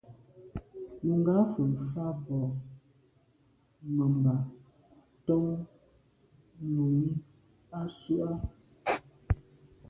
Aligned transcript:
Nùgà 1.05 1.35
fə̀ 1.51 1.63
mfá 1.73 2.05
bɔ̀ 2.25 2.45
mə̀mbâ 3.95 4.33
ntɔ́n 5.17 5.47
Nùmí 6.73 7.07
á 7.77 7.79
sʉ́ 7.99 8.17
á’. 8.29 8.33